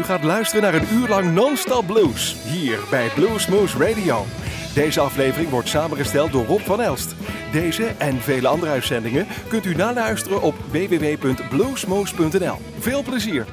[0.00, 4.26] U gaat luisteren naar een uur lang non-stop blues hier bij Bluesmoose Radio.
[4.74, 7.14] Deze aflevering wordt samengesteld door Rob van Elst.
[7.52, 12.56] Deze en vele andere uitzendingen kunt u naluisteren op www.bluesmoose.nl.
[12.78, 13.46] Veel plezier!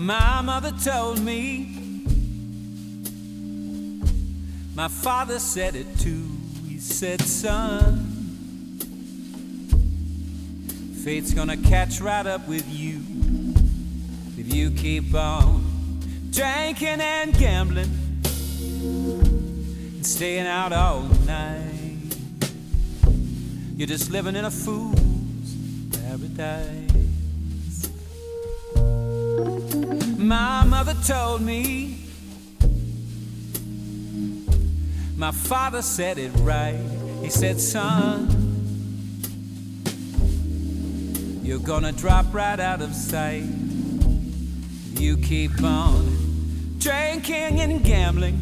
[0.00, 1.66] My told me,
[4.74, 6.22] my father said it too.
[6.68, 8.11] He said, son,
[11.02, 13.00] fate's gonna catch right up with you
[14.38, 15.60] if you keep on
[16.30, 17.90] drinking and gambling
[18.84, 22.16] and staying out all night.
[23.76, 25.56] You're just living in a fool's
[25.90, 26.70] paradise.
[30.18, 31.98] My mother told me,
[35.16, 36.78] my father said it right.
[37.22, 38.51] He said, son,
[41.42, 43.44] you're gonna drop right out of sight.
[44.94, 48.34] You keep on drinking and gambling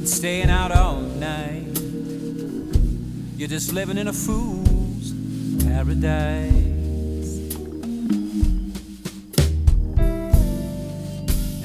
[0.00, 1.66] and staying out all night.
[3.36, 5.12] You're just living in a fool's
[5.64, 6.54] paradise.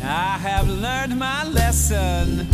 [0.02, 2.48] I have learned my lesson.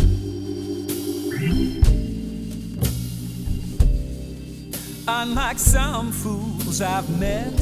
[5.08, 7.56] Unlike some fools I've met,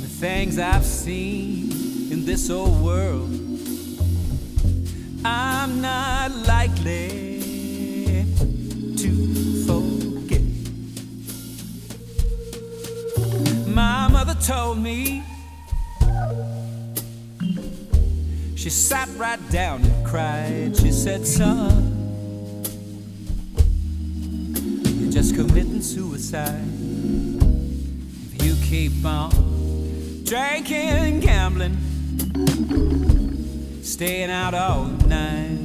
[0.00, 3.28] the things I've seen in this old world,
[5.26, 8.24] I'm not likely
[8.96, 10.42] to forget.
[13.66, 15.22] My mother told me
[18.56, 20.76] she sat right down and cried.
[20.76, 21.97] She said, Son,
[25.88, 26.68] suicide.
[28.34, 29.30] If you keep on
[30.22, 31.78] drinking gambling,
[33.82, 35.58] staying out all night,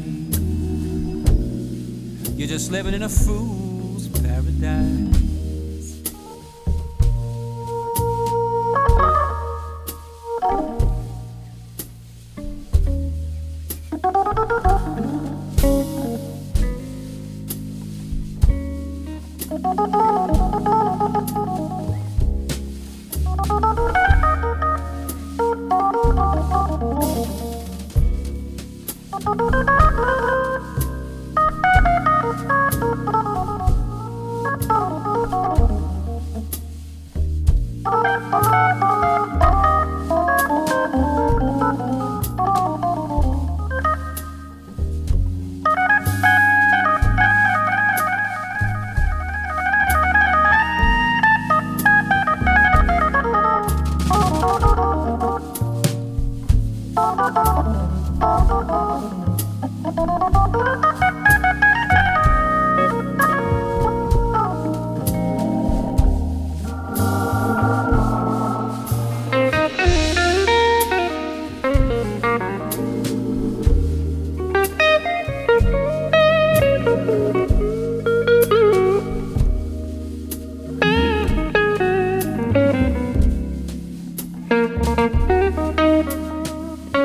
[2.37, 5.12] you're just living in a fool's paradise.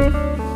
[0.09, 0.48] I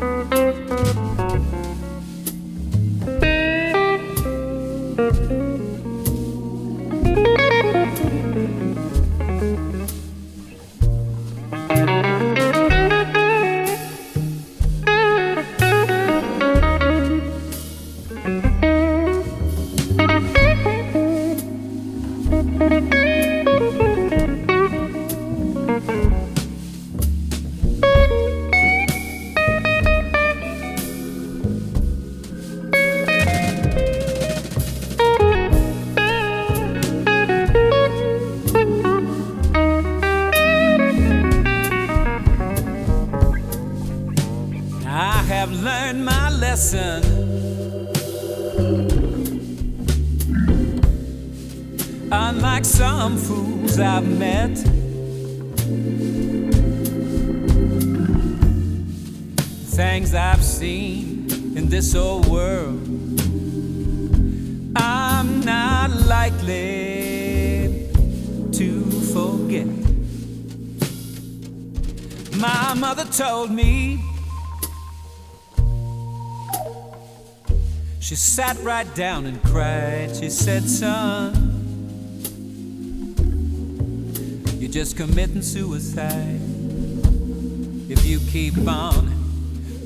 [78.63, 80.15] right down and cried.
[80.15, 81.35] She said, Son,
[84.59, 86.41] you're just committing suicide
[87.91, 89.11] if you keep on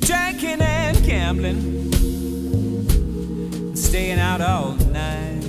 [0.00, 1.56] drinking and gambling,
[3.56, 5.42] and staying out all night.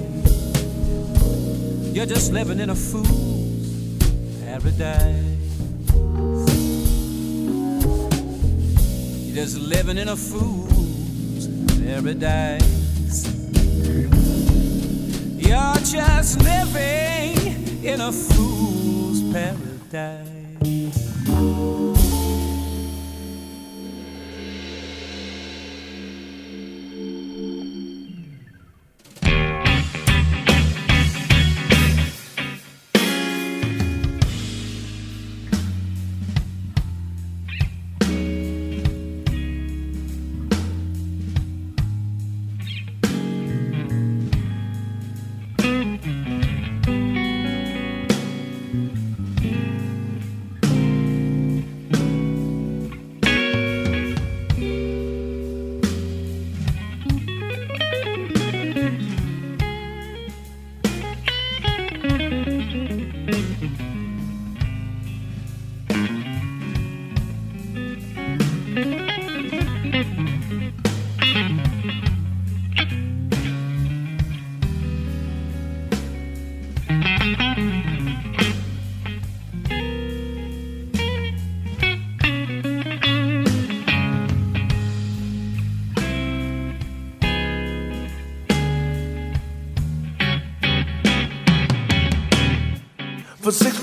[1.94, 4.12] You're just living in a fool's
[4.44, 5.24] paradise.
[9.26, 11.48] You're just living in a fool's
[11.80, 12.77] paradise.
[18.08, 20.28] A fool's paradise.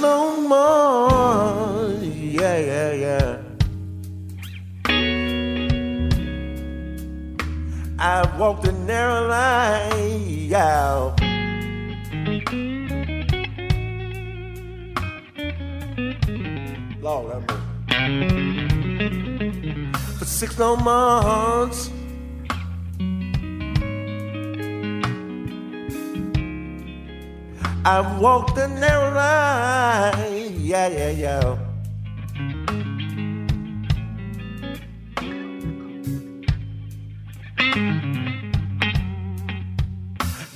[0.05, 2.17] Long months.
[2.39, 3.31] Yeah, yeah, yeah.
[7.99, 10.49] I've walked a narrow line.
[10.55, 11.17] Yeah.
[17.01, 17.43] Lord,
[20.19, 21.94] For six long months.
[27.87, 30.55] I've walked the narrow line.
[30.59, 31.59] Yeah, yeah, yeah.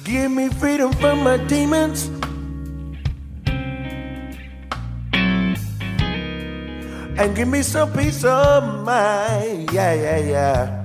[0.04, 2.08] Give me freedom from my demons.
[7.20, 9.70] And give me some peace of mind.
[9.70, 10.77] Yeah, yeah, yeah.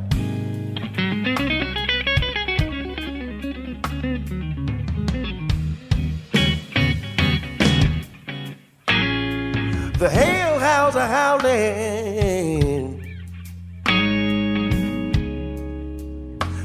[11.04, 13.00] Are howling.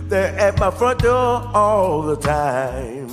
[0.08, 3.08] They're at my front door all the time.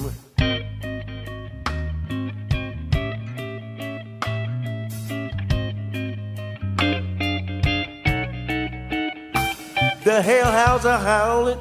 [10.04, 11.60] The hellhounds are howling.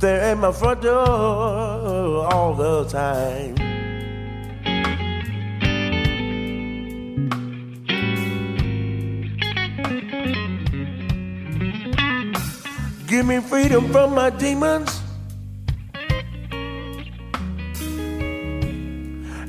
[0.00, 3.61] They're at my front door all the time.
[13.12, 15.02] Give me freedom from my demons.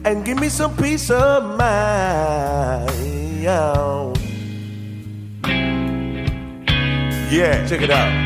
[0.04, 2.92] And give me some peace of mind.
[7.32, 8.23] Yeah, check it out.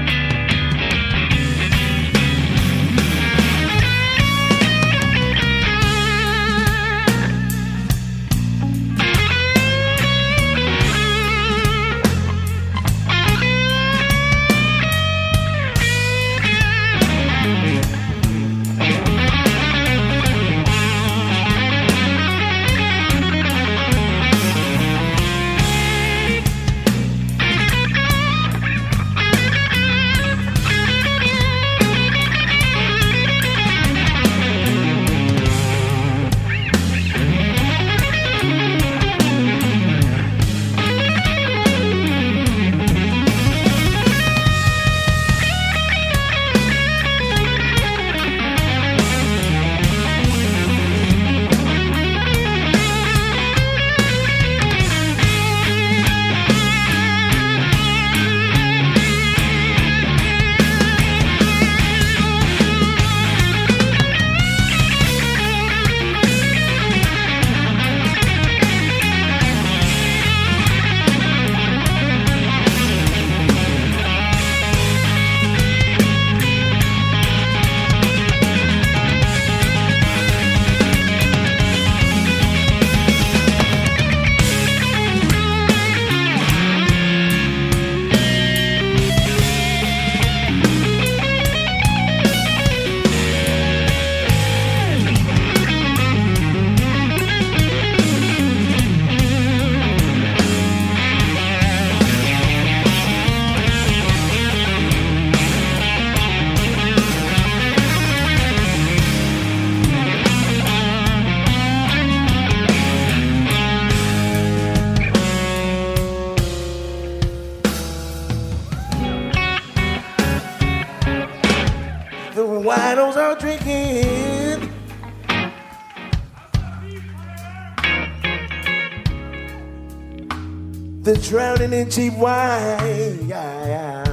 [131.68, 133.28] Drowning in cheap wine.
[133.28, 134.04] Yeah, yeah.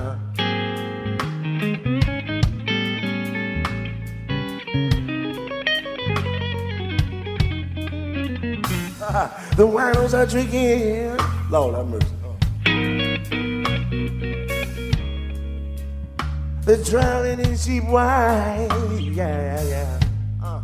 [9.56, 11.16] the winos are drinking.
[11.50, 12.08] Lord have mercy.
[16.64, 18.68] They're drowning in cheap wine.
[19.14, 20.00] Yeah, yeah.
[20.42, 20.60] Uh.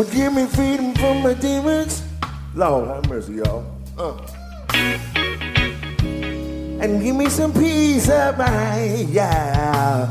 [0.00, 2.02] Forgive me freedom from my demons.
[2.54, 3.66] Lord have mercy, y'all.
[3.98, 4.16] Uh.
[6.80, 9.10] And give me some peace of mind.
[9.10, 10.10] Yeah.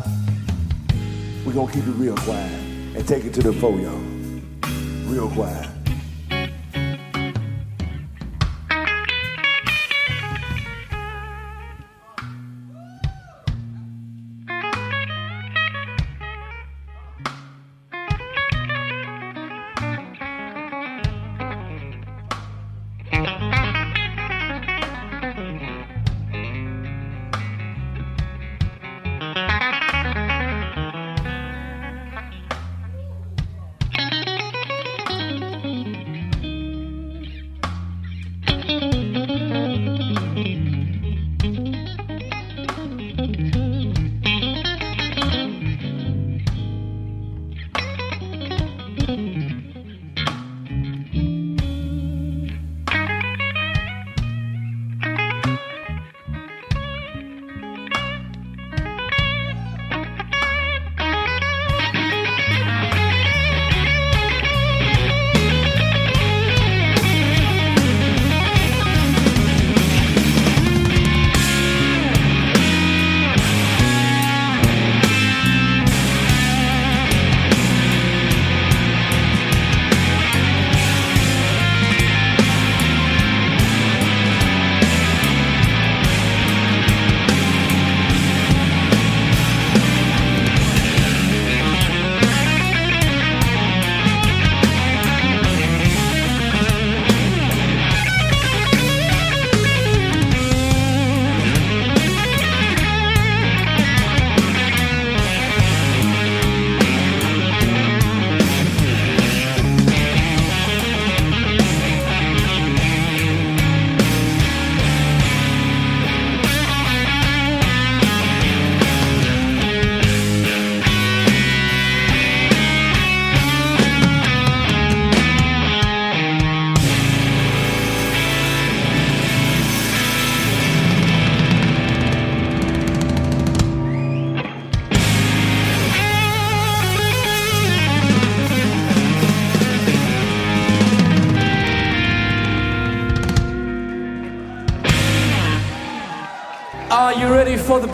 [1.43, 2.51] We're gonna keep it real quiet
[2.96, 3.98] and take it to the fore, y'all.
[5.08, 5.68] Real quiet.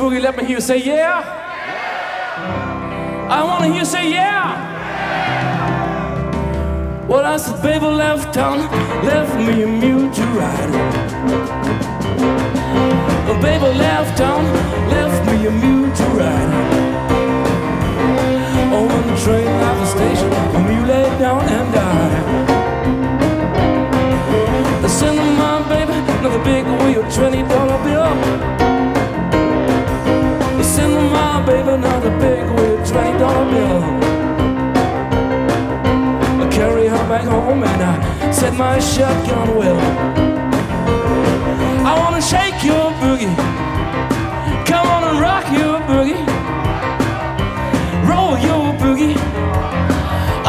[0.06, 1.24] Boogie, let me hear you say yeah.
[3.28, 4.54] I wanna hear you say yeah.
[7.08, 8.60] Well, I said, baby left town,
[9.04, 10.74] left me a mule to ride.
[13.30, 14.44] Oh, baby left town,
[14.96, 16.52] left me a mule to ride.
[18.76, 22.26] Oh, when the train left the station, the mule laid down and died.
[24.84, 28.55] The cinema, baby, another big wheel, twenty dollar bill
[37.56, 39.80] home and I set my shotgun well.
[41.86, 43.34] I wanna shake your boogie,
[44.66, 46.22] come on and rock your boogie,
[48.10, 49.18] roll your boogie.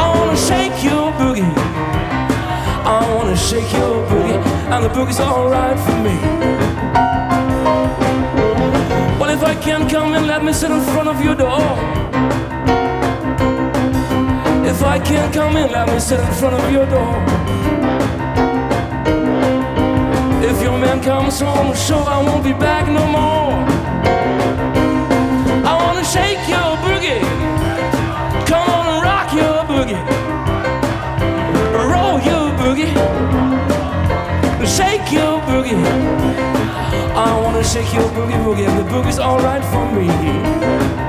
[0.02, 1.52] I wanna shake your boogie,
[2.84, 4.38] I wanna shake your boogie,
[4.72, 6.16] and the boogie's alright for me.
[9.18, 12.05] Well, if I can't come and let me sit in front of your door.
[14.76, 17.16] If I can't come in, let me sit in front of your door.
[20.44, 23.54] If your man comes home, sure I won't be back no more.
[25.64, 27.22] I wanna shake your boogie.
[28.50, 30.02] Come on and rock your boogie.
[31.92, 32.92] Roll your boogie.
[34.76, 35.80] Shake your boogie.
[37.16, 41.05] I wanna shake your boogie boogie, and the boogie's alright for me.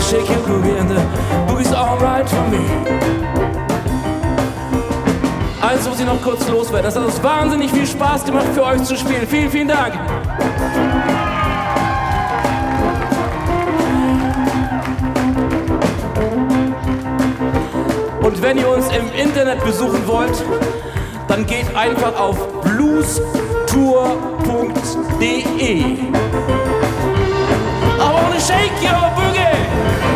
[0.00, 0.96] Shake your boogie, and the
[1.46, 2.64] boogie's alright for me.
[5.60, 6.84] Also muss ich noch kurz loswerden.
[6.86, 9.26] Das hat uns wahnsinnig viel Spaß gemacht, für euch zu spielen.
[9.28, 9.92] Vielen, vielen Dank.
[18.22, 20.42] Und wenn ihr uns im Internet besuchen wollt,
[21.28, 23.18] dann geht einfach auf bluestour.de.
[28.48, 30.07] Shake your boogie.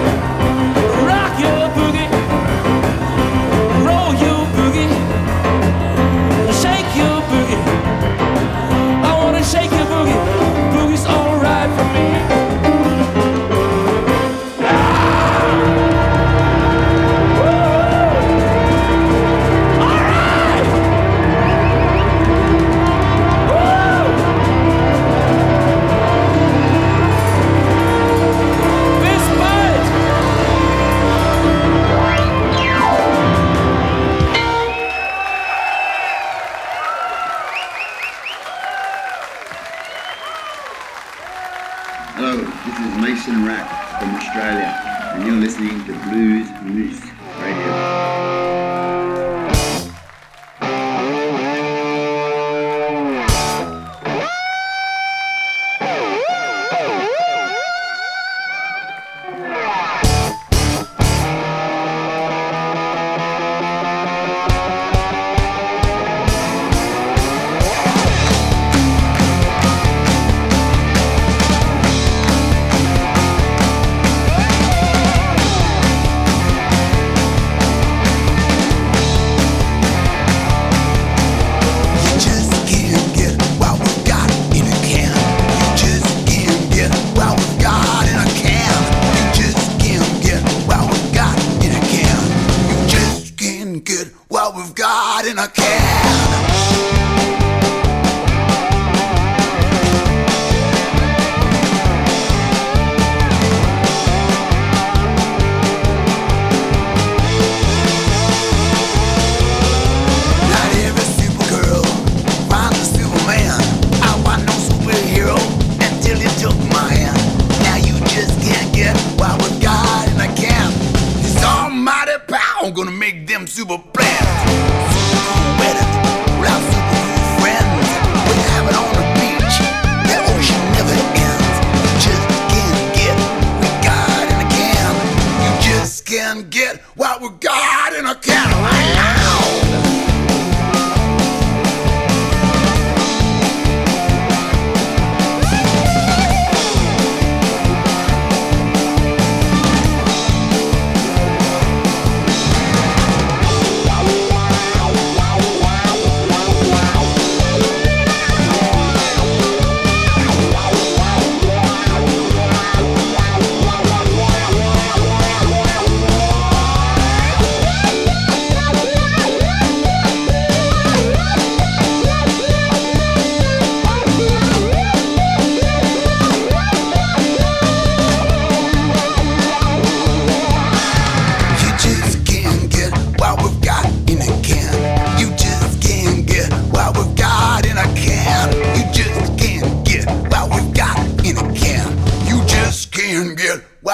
[95.32, 95.71] in a cage.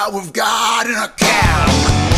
[0.06, 2.17] We've got an account.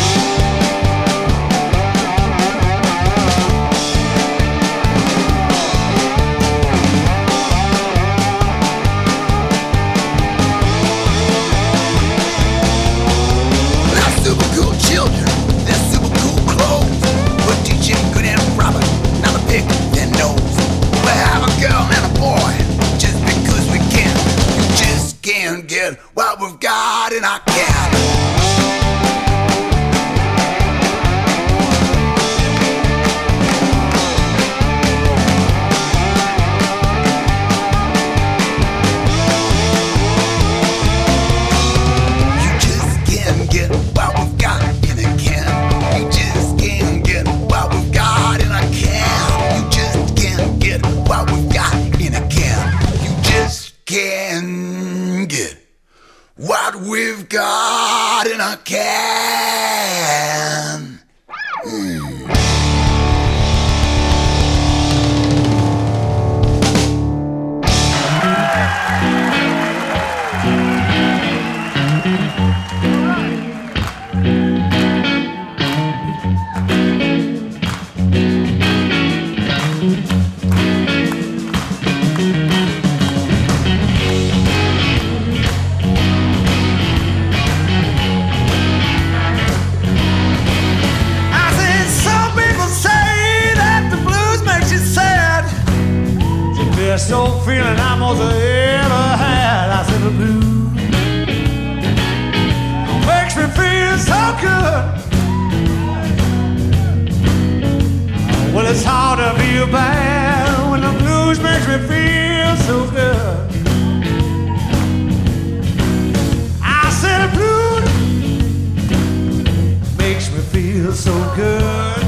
[120.91, 122.03] feel so good.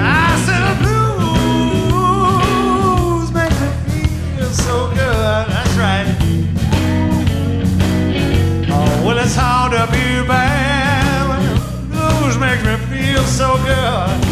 [0.00, 0.74] I said the
[3.22, 3.70] blues make me
[4.36, 5.48] feel so good.
[5.48, 6.06] That's right.
[8.70, 11.28] Oh, well, it's hard to be bad.
[11.28, 11.42] when
[11.90, 14.27] Blues make me feel so good.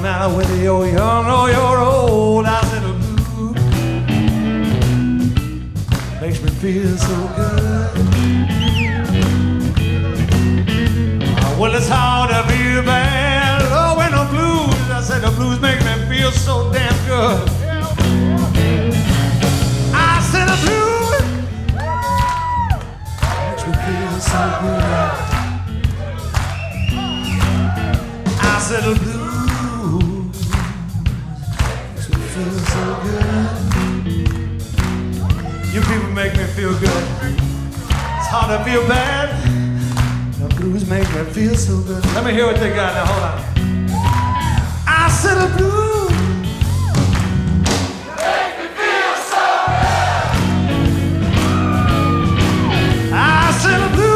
[0.00, 2.46] Doesn't whether you're young or you're old.
[2.46, 3.56] I said blues
[6.20, 7.98] makes me feel so good.
[11.58, 13.62] Well, it's hard to be bad.
[13.72, 17.48] Oh, when the blues, I said the blues make me feel so damn good.
[19.92, 21.22] I said the blues
[23.34, 24.84] makes me feel so good.
[28.40, 29.17] I said the blues
[36.58, 37.04] feel good.
[38.18, 39.28] It's hard to feel bad.
[40.40, 42.04] The blues make me feel so good.
[42.16, 43.06] Let me hear what they got now.
[43.06, 43.38] Hold on.
[44.88, 46.10] I said the blues.
[53.12, 54.08] I said the blues.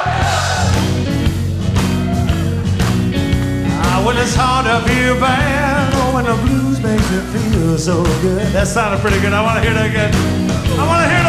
[4.16, 5.63] It's hard to feel bad,
[6.14, 8.46] when the blues makes you feel so good.
[8.54, 9.32] That sounded pretty good.
[9.32, 10.14] I want to hear that again.
[10.78, 11.23] I want to hear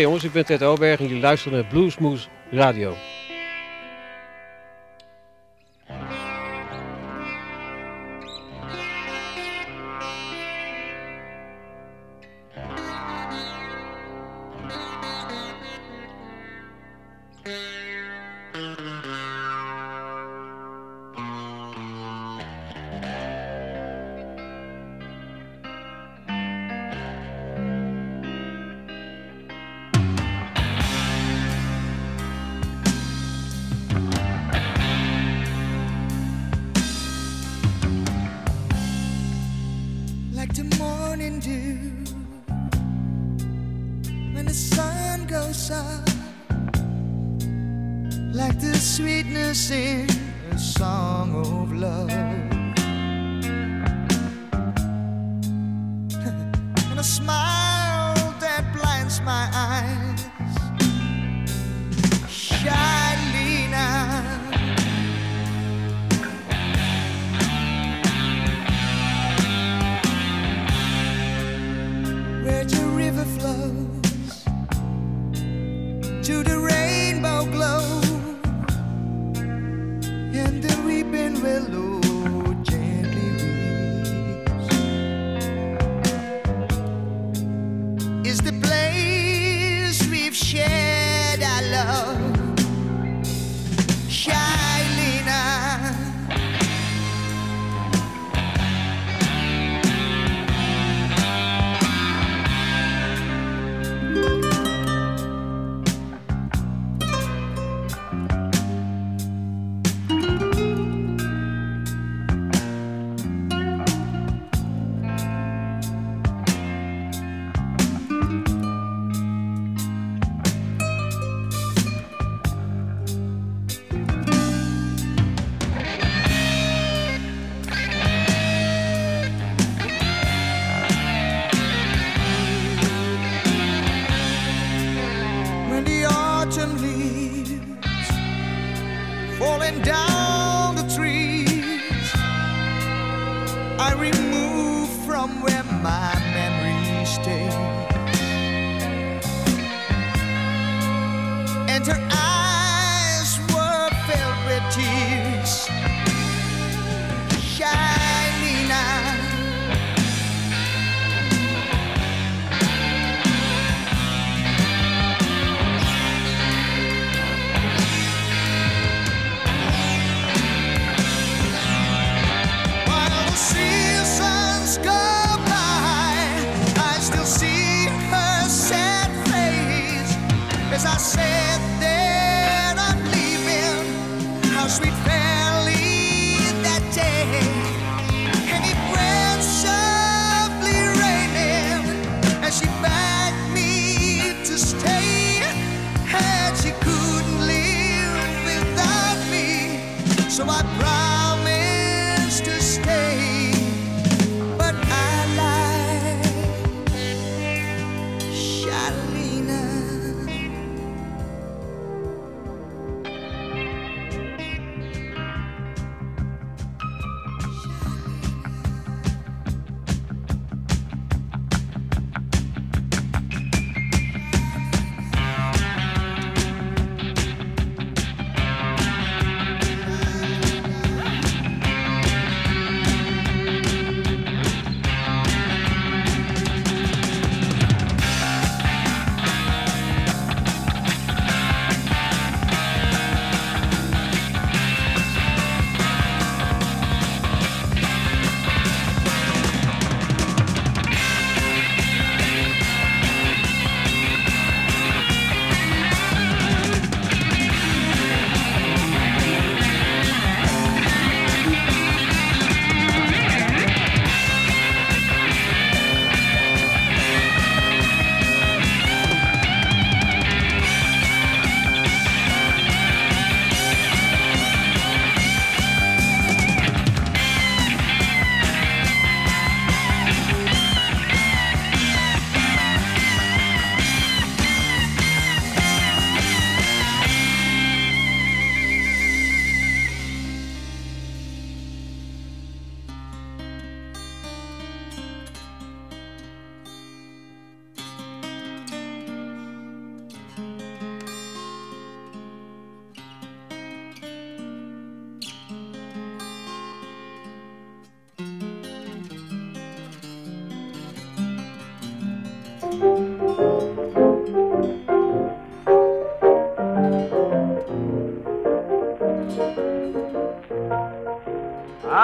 [0.00, 2.94] jongens, ik ben Ted Oberg en jullie luisteren naar Bluesmoes Radio.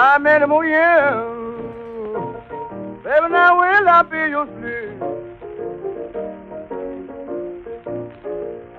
[0.09, 1.13] How many more years?
[3.03, 5.03] Baby, now will I be your slave?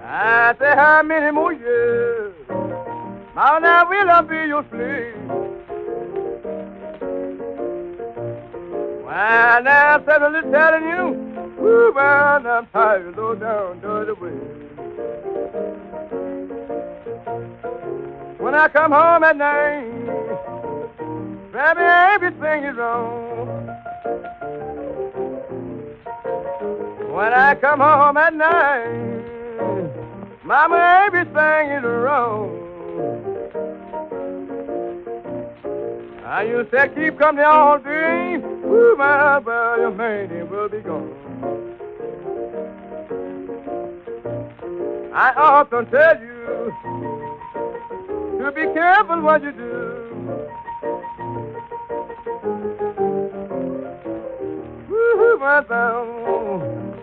[0.05, 2.35] I say, how many more years?
[3.37, 5.14] Now, now will I be your slave?
[9.05, 14.33] Why, now, I'm suddenly telling you, ooh, man, I'm tired low down, dirty way.
[18.39, 19.89] When I come home at night,
[21.61, 23.46] Baby, everything is wrong.
[27.12, 29.20] When I come home at night,
[30.42, 32.48] Mama, everything is wrong.
[36.24, 38.36] I used to keep company all day.
[38.36, 39.42] Ooh, my
[39.76, 41.12] your man will be gone.
[45.12, 46.72] I often tell you
[48.38, 49.69] to be careful what you do.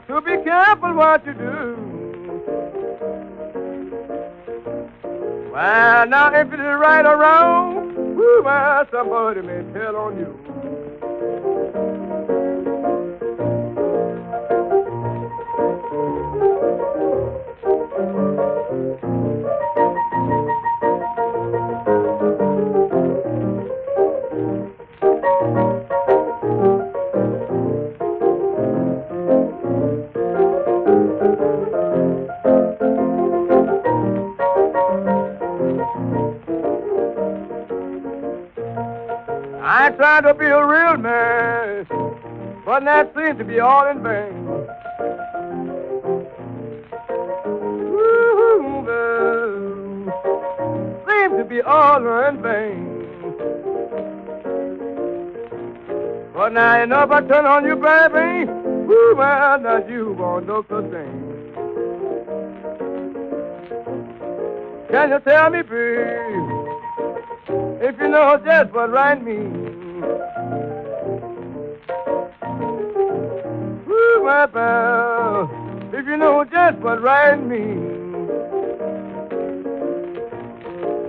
[0.07, 1.75] To be careful what you do.
[5.51, 10.56] Well, now if it is right or wrong, woo, my somebody may tell on you.
[39.69, 41.85] I tried to be a real man,
[42.65, 44.47] but that seems to be all in vain.
[47.91, 48.85] Ooh,
[51.05, 51.97] seemed to be all
[52.29, 53.07] in vain.
[56.33, 57.11] But now enough!
[57.11, 58.49] I turn on you, baby,
[58.89, 61.23] ooh, well, now you won't know the thing.
[64.89, 66.56] Can you tell me, please?
[68.07, 69.53] you know just what right means.
[73.89, 75.49] Ooh, my pal,
[75.91, 78.29] if you know just what right means.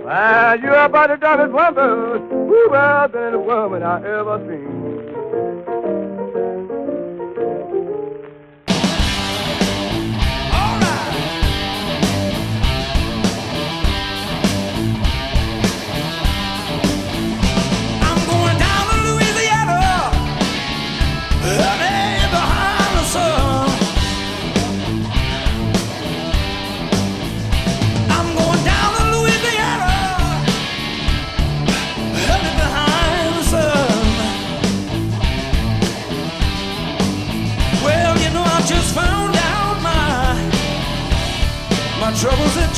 [0.03, 4.58] Why, you are about the darkest woman, ooh, well, than a woman I ever seen.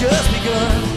[0.02, 0.91] just begun.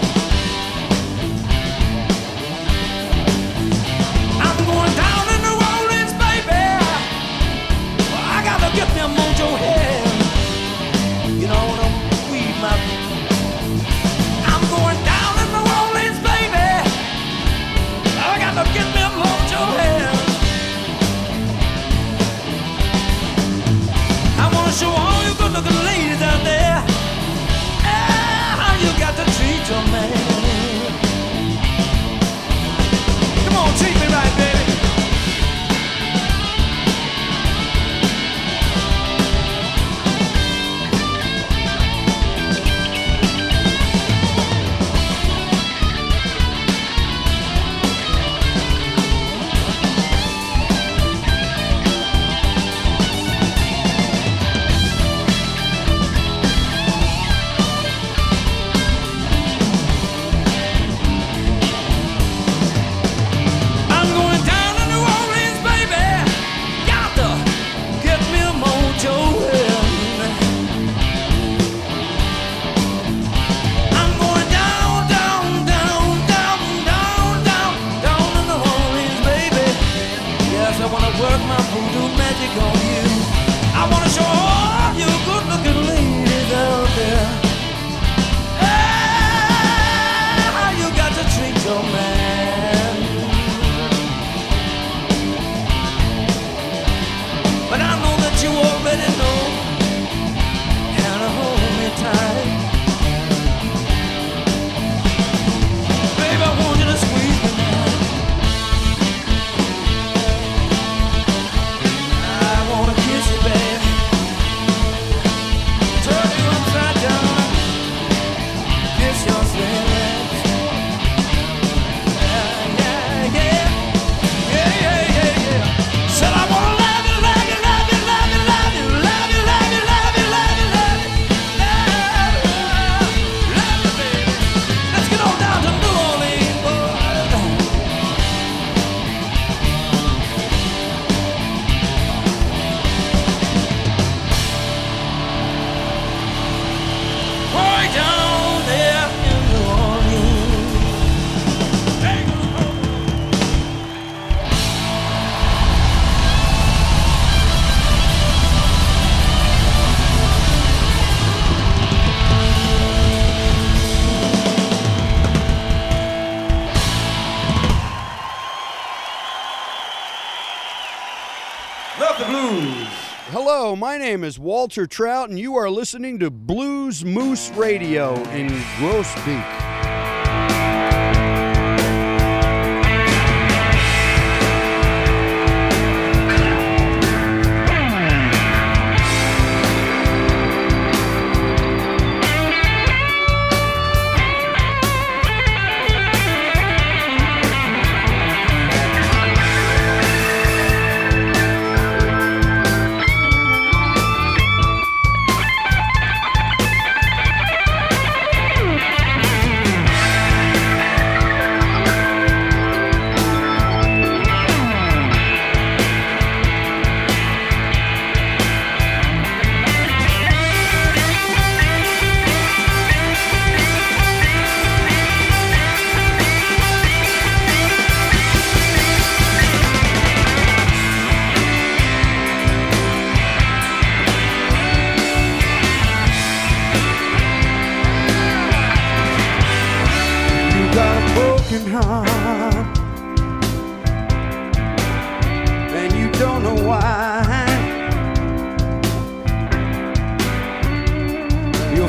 [174.15, 178.47] name is Walter Trout, and you are listening to Blues Moose Radio in
[178.79, 179.74] Groesbeek.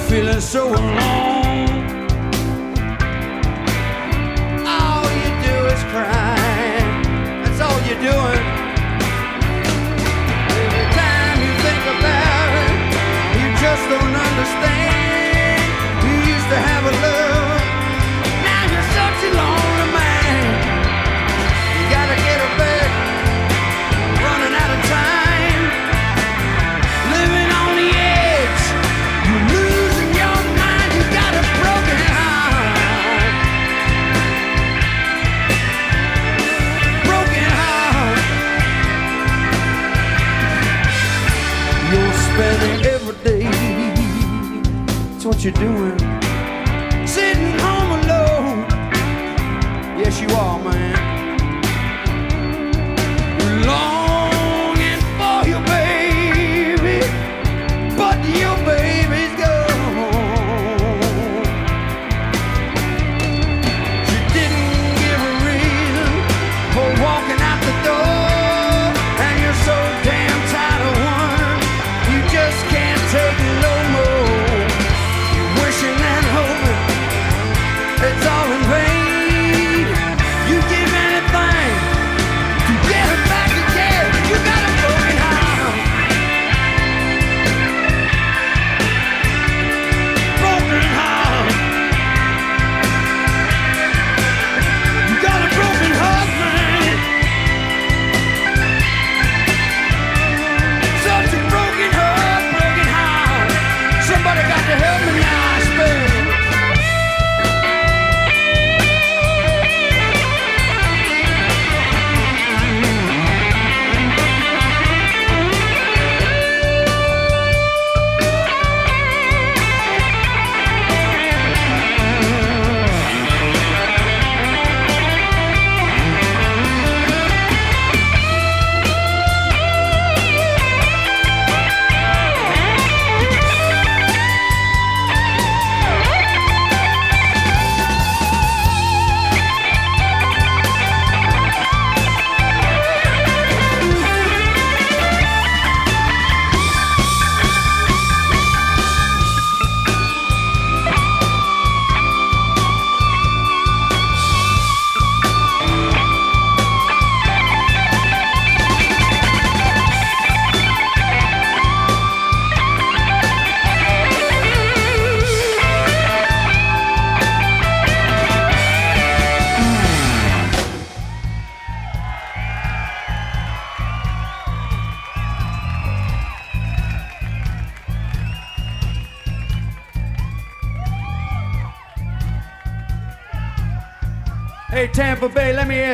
[0.09, 2.05] Feeling so alone.
[4.67, 6.37] All you do is cry.
[7.41, 8.43] That's all you're doing.
[10.61, 12.75] Every time you think about it,
[13.39, 14.74] you just don't understand.
[45.45, 46.04] You're doing.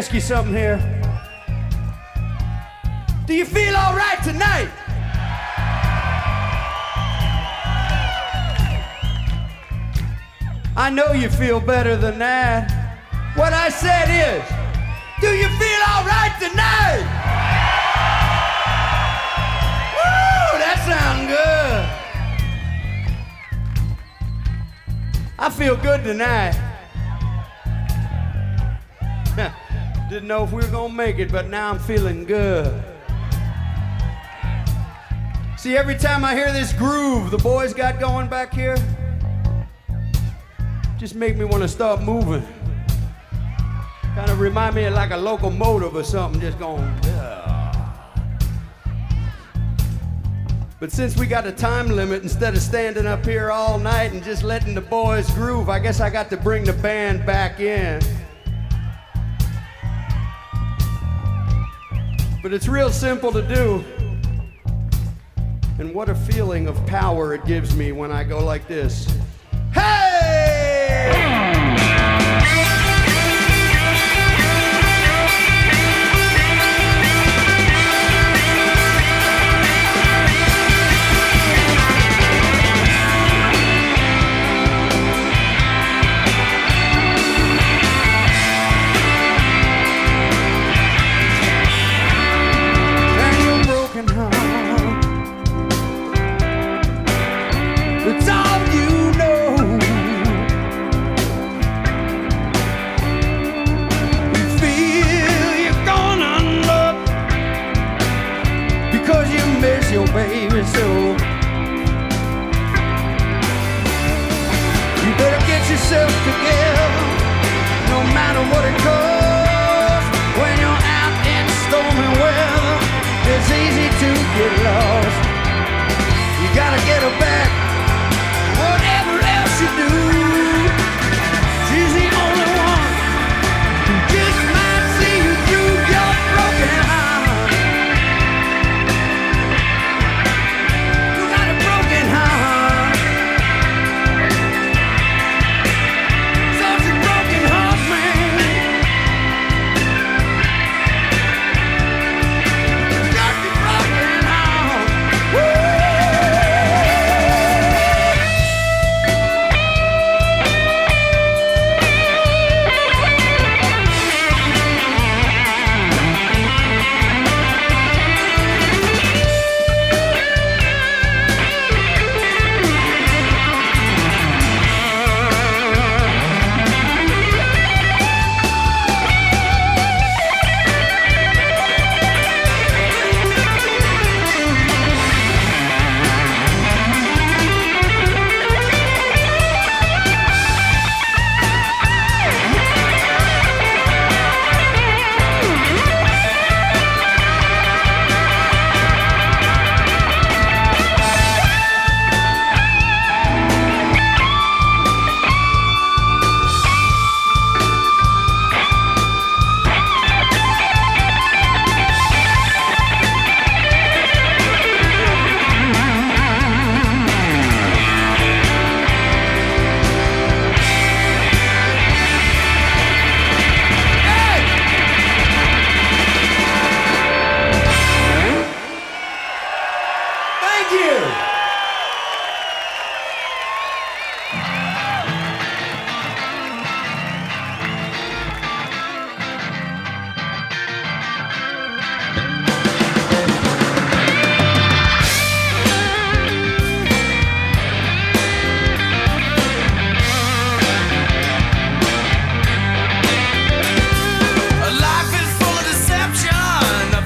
[0.01, 0.79] Ask you something here.
[3.27, 4.71] Do you feel all right tonight?
[10.75, 12.71] I know you feel better than that.
[13.35, 14.43] What I said is,
[15.21, 17.05] do you feel all right tonight?
[19.97, 21.85] Woo, that sounds good.
[25.37, 26.60] I feel good tonight.
[30.31, 32.71] Know if we were gonna make it, but now I'm feeling good.
[35.57, 38.77] See, every time I hear this groove the boys got going back here,
[40.97, 42.47] just make me want to start moving.
[44.15, 46.89] Kind of remind me of like a locomotive or something, just going.
[47.03, 47.85] "Yeah."
[50.79, 54.23] But since we got a time limit, instead of standing up here all night and
[54.23, 58.01] just letting the boys groove, I guess I got to bring the band back in.
[62.41, 63.83] But it's real simple to do.
[65.77, 69.07] And what a feeling of power it gives me when I go like this.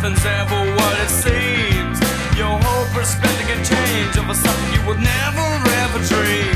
[0.09, 1.97] Nothing's ever what it seems.
[2.37, 5.47] Your whole perspective can change over something you would never
[5.81, 6.53] ever dream.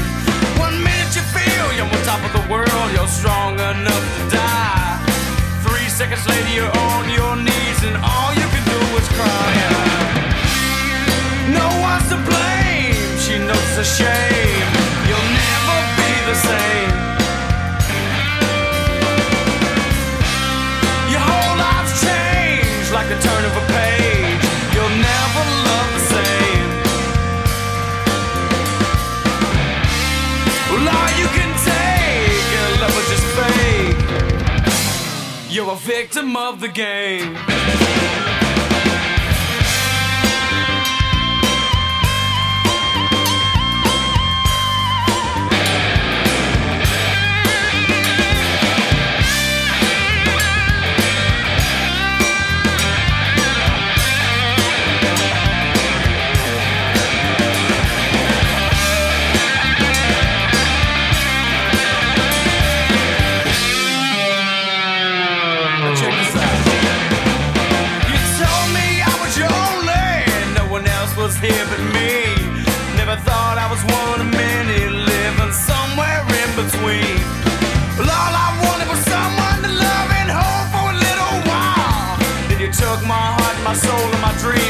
[0.62, 5.02] One minute you feel you're on top of the world, you're strong enough to die.
[5.66, 9.52] Three seconds later you're on your knees and all you can do is cry.
[11.50, 14.59] No one's to blame, she knows a shame.
[23.10, 24.44] The turn of a page.
[24.74, 26.70] You'll never love the same.
[30.70, 33.98] Well, all you can take, and love will just fade.
[35.50, 37.49] You're a victim of the game.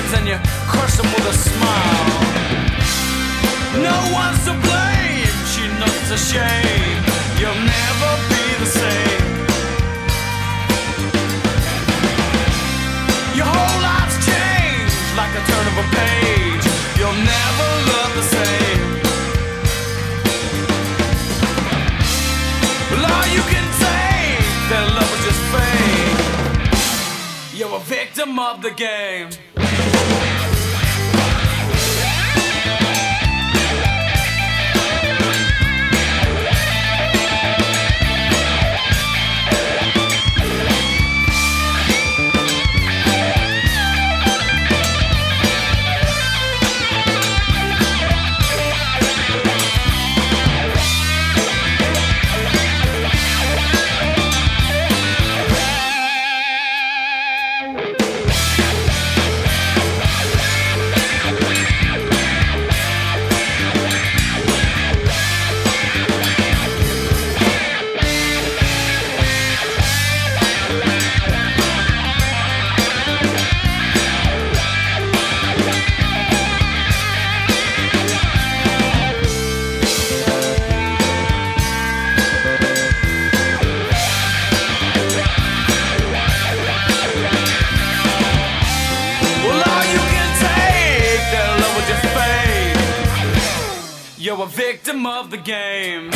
[0.09, 0.37] Dreams, and you
[0.67, 2.21] crushed them with a smile.
[3.81, 7.03] No one's to blame, she knows a shame.
[7.39, 9.37] You'll never be the same.
[13.35, 16.65] Your whole life's changed like the turn of a page.
[16.97, 18.81] You'll never love the same.
[22.91, 26.19] Well, all you can take, that love will just fade.
[27.59, 29.29] You're a victim of the game.
[94.89, 96.09] Victim of the game.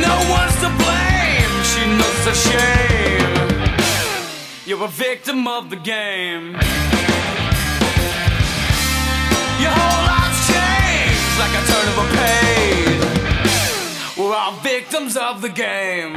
[0.00, 1.52] No one's to blame.
[1.70, 3.30] She knows the shame.
[4.66, 6.56] You're a victim of the game.
[9.62, 13.02] Your whole life's changed like a turn of a page.
[14.18, 16.16] We're all victims of the game.